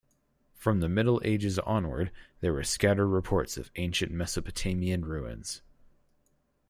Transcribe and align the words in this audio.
From 0.55 0.79
the 0.79 0.89
Middle 0.89 1.21
Ages 1.23 1.59
onward, 1.59 2.11
there 2.39 2.53
were 2.53 2.63
scattered 2.63 3.05
reports 3.05 3.55
of 3.55 3.69
ancient 3.75 4.11
Mesopotamian 4.11 5.05
ruins. 5.05 5.61